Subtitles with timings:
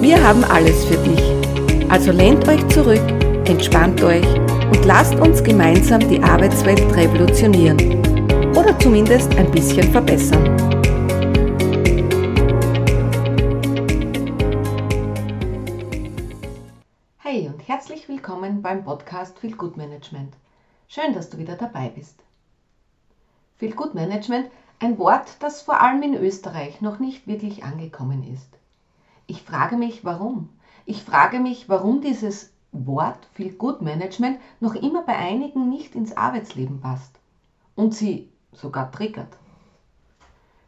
[0.00, 1.90] Wir haben alles für dich.
[1.90, 3.06] Also lehnt euch zurück,
[3.46, 4.24] entspannt euch
[4.70, 7.76] und lasst uns gemeinsam die Arbeitswelt revolutionieren.
[8.56, 10.56] Oder zumindest ein bisschen verbessern.
[17.18, 20.32] Hey und herzlich willkommen beim Podcast Feel Good Management.
[20.88, 22.24] Schön, dass du wieder dabei bist.
[23.58, 28.59] Feel Good Management, ein Wort, das vor allem in Österreich noch nicht wirklich angekommen ist.
[29.30, 30.48] Ich frage mich, warum.
[30.86, 36.16] Ich frage mich, warum dieses Wort Feel Good Management noch immer bei einigen nicht ins
[36.16, 37.16] Arbeitsleben passt
[37.76, 39.36] und sie sogar triggert.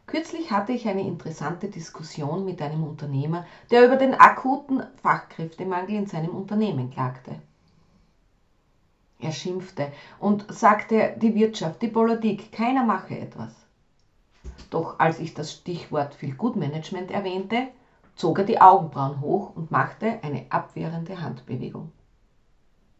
[0.05, 6.07] Kürzlich hatte ich eine interessante Diskussion mit einem Unternehmer, der über den akuten Fachkräftemangel in
[6.07, 7.41] seinem Unternehmen klagte.
[9.19, 13.51] Er schimpfte und sagte, die Wirtschaft, die Politik, keiner mache etwas.
[14.69, 17.67] Doch als ich das Stichwort Feel Good Management erwähnte,
[18.15, 21.91] zog er die Augenbrauen hoch und machte eine abwehrende Handbewegung.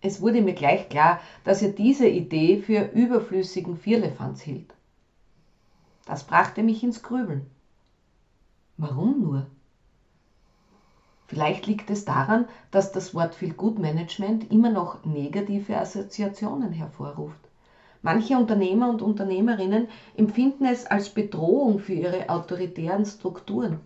[0.01, 4.73] Es wurde mir gleich klar, dass er diese Idee für überflüssigen Vierlefanz hielt.
[6.05, 7.49] Das brachte mich ins Grübeln.
[8.75, 9.45] Warum nur?
[11.27, 17.39] Vielleicht liegt es daran, dass das Wort Feel Good Management immer noch negative Assoziationen hervorruft.
[18.01, 23.79] Manche Unternehmer und Unternehmerinnen empfinden es als Bedrohung für ihre autoritären Strukturen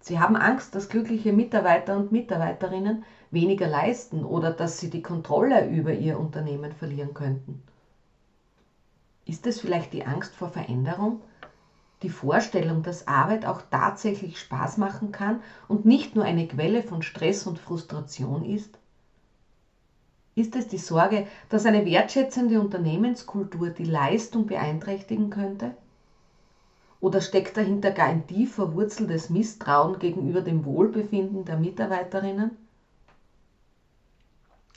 [0.00, 5.64] Sie haben Angst, dass glückliche Mitarbeiter und Mitarbeiterinnen weniger leisten oder dass sie die Kontrolle
[5.66, 7.60] über ihr Unternehmen verlieren könnten.
[9.26, 11.22] Ist es vielleicht die Angst vor Veränderung?
[12.02, 17.02] Die Vorstellung, dass Arbeit auch tatsächlich Spaß machen kann und nicht nur eine Quelle von
[17.02, 18.78] Stress und Frustration ist?
[20.34, 25.74] Ist es die Sorge, dass eine wertschätzende Unternehmenskultur die Leistung beeinträchtigen könnte?
[27.00, 32.56] Oder steckt dahinter gar ein tief verwurzeltes Misstrauen gegenüber dem Wohlbefinden der Mitarbeiterinnen?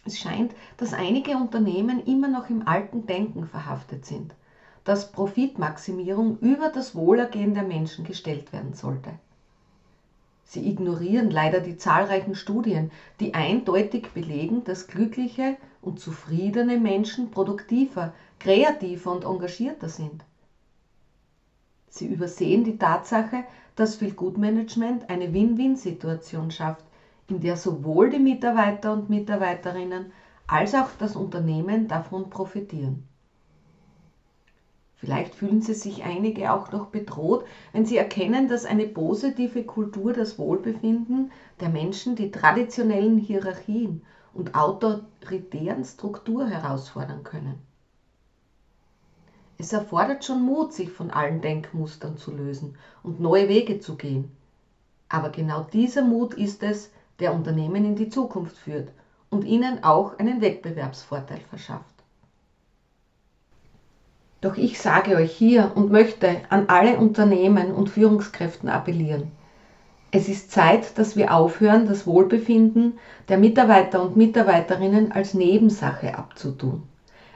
[0.06, 4.36] Es scheint, dass einige Unternehmen immer noch im alten Denken verhaftet sind,
[4.84, 9.14] dass Profitmaximierung über das Wohlergehen der Menschen gestellt werden sollte.
[10.44, 18.12] Sie ignorieren leider die zahlreichen Studien, die eindeutig belegen, dass glückliche und zufriedene Menschen produktiver,
[18.40, 20.26] kreativer und engagierter sind.
[21.92, 26.86] Sie übersehen die Tatsache, dass Feel Good Management eine Win-Win-Situation schafft,
[27.28, 30.12] in der sowohl die Mitarbeiter und Mitarbeiterinnen
[30.48, 33.04] als auch das Unternehmen davon profitieren.
[34.96, 37.44] Vielleicht fühlen sie sich einige auch noch bedroht,
[37.74, 44.56] wenn sie erkennen, dass eine positive Kultur das Wohlbefinden der Menschen die traditionellen Hierarchien und
[44.56, 47.62] autoritären Strukturen herausfordern können.
[49.62, 54.32] Es erfordert schon Mut, sich von allen Denkmustern zu lösen und neue Wege zu gehen.
[55.08, 56.90] Aber genau dieser Mut ist es,
[57.20, 58.90] der Unternehmen in die Zukunft führt
[59.30, 61.94] und ihnen auch einen Wettbewerbsvorteil verschafft.
[64.42, 69.32] Doch ich sage euch hier und möchte an alle Unternehmen und Führungskräften appellieren.
[70.10, 72.98] Es ist Zeit, dass wir aufhören, das Wohlbefinden
[73.30, 76.82] der Mitarbeiter und Mitarbeiterinnen als Nebensache abzutun.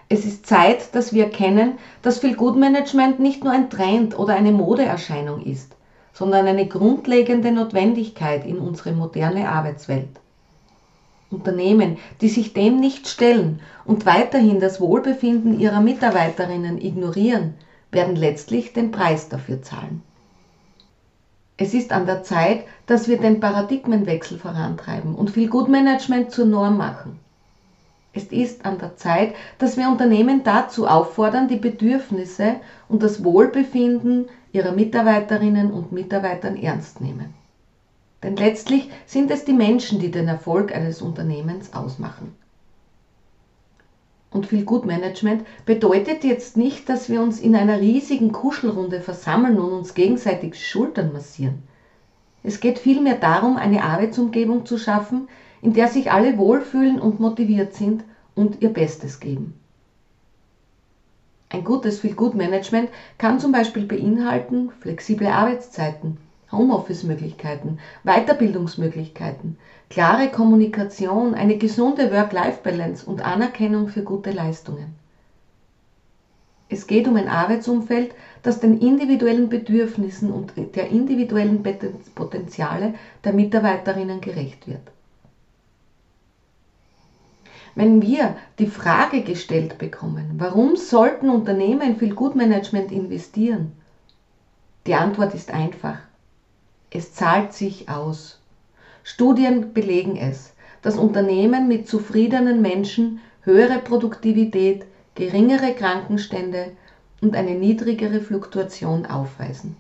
[0.08, 4.36] Es ist Zeit, dass wir erkennen, dass Feel Good Management nicht nur ein Trend oder
[4.36, 5.76] eine Modeerscheinung ist,
[6.14, 10.20] sondern eine grundlegende Notwendigkeit in unsere moderne Arbeitswelt.
[11.32, 17.56] Unternehmen, die sich dem nicht stellen und weiterhin das Wohlbefinden ihrer Mitarbeiterinnen ignorieren,
[17.92, 20.04] werden letztlich den Preis dafür zahlen.
[21.58, 26.46] Es ist an der Zeit, dass wir den Paradigmenwechsel vorantreiben und Feel Good Management zur
[26.46, 27.20] Norm machen.
[28.16, 32.56] Es ist an der Zeit, dass wir Unternehmen dazu auffordern, die Bedürfnisse
[32.88, 37.34] und das Wohlbefinden ihrer Mitarbeiterinnen und Mitarbeitern ernst nehmen.
[38.24, 42.34] Denn letztlich sind es die Menschen, die den Erfolg eines Unternehmens ausmachen.
[44.32, 49.60] Und viel Good Management bedeutet jetzt nicht, dass wir uns in einer riesigen Kuschelrunde versammeln
[49.60, 51.64] und uns gegenseitig Schultern massieren.
[52.44, 55.28] Es geht vielmehr darum, eine Arbeitsumgebung zu schaffen,
[55.66, 58.04] in der sich alle wohlfühlen und motiviert sind
[58.36, 59.56] und ihr Bestes geben.
[61.50, 66.18] Ein gutes Feel-Good-Management kann zum Beispiel beinhalten flexible Arbeitszeiten,
[66.52, 69.56] Homeoffice-Möglichkeiten, Weiterbildungsmöglichkeiten,
[69.90, 74.94] klare Kommunikation, eine gesunde Work-Life-Balance und Anerkennung für gute Leistungen.
[76.70, 78.14] Es geht um ein Arbeitsumfeld,
[78.44, 81.64] das den individuellen Bedürfnissen und der individuellen
[82.14, 84.92] Potenziale der Mitarbeiterinnen gerecht wird.
[87.76, 93.74] Wenn wir die Frage gestellt bekommen, warum sollten Unternehmen in viel Gutmanagement investieren?
[94.88, 95.98] Die Antwort ist einfach.
[96.90, 98.40] Es zahlt sich aus.
[99.04, 104.86] Studien belegen es, dass Unternehmen mit zufriedenen Menschen höhere Produktivität,
[105.16, 106.72] geringere Krankenstände
[107.22, 109.76] und eine niedrigere Fluktuation aufweisen.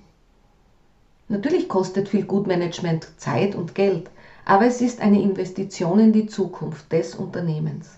[1.30, 4.10] Natürlich kostet viel Gutmanagement Zeit und Geld,
[4.46, 7.98] aber es ist eine Investition in die Zukunft des Unternehmens.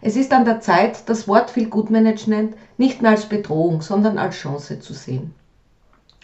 [0.00, 4.34] Es ist an der Zeit, das Wort viel Gutmanagement nicht mehr als Bedrohung, sondern als
[4.34, 5.32] Chance zu sehen.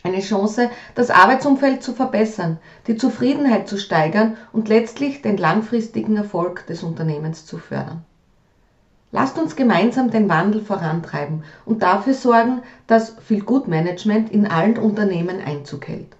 [0.02, 2.58] Eine Chance, das Arbeitsumfeld zu verbessern,
[2.88, 8.04] die Zufriedenheit zu steigern und letztlich den langfristigen Erfolg des Unternehmens zu fördern.
[9.12, 15.40] Lasst uns gemeinsam den Wandel vorantreiben und dafür sorgen, dass viel Gutmanagement in allen Unternehmen
[15.40, 16.17] Einzug hält.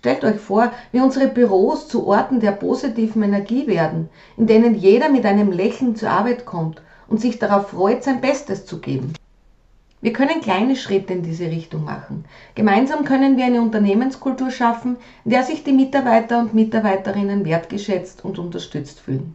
[0.00, 4.08] Stellt euch vor, wie unsere Büros zu Orten der positiven Energie werden,
[4.38, 8.64] in denen jeder mit einem Lächeln zur Arbeit kommt und sich darauf freut, sein Bestes
[8.64, 9.12] zu geben.
[10.00, 12.24] Wir können kleine Schritte in diese Richtung machen.
[12.54, 18.38] Gemeinsam können wir eine Unternehmenskultur schaffen, in der sich die Mitarbeiter und Mitarbeiterinnen wertgeschätzt und
[18.38, 19.34] unterstützt fühlen.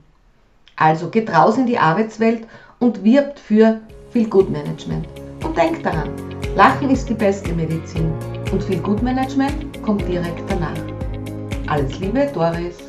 [0.76, 2.48] Also geht raus in die Arbeitswelt
[2.80, 5.08] und wirbt für viel Gutmanagement.
[5.44, 6.10] Und denkt daran,
[6.56, 8.14] Lachen ist die beste Medizin
[8.54, 10.72] und viel Gutmanagement kommt direkt danach.
[11.68, 12.85] Alles Liebe, Doris.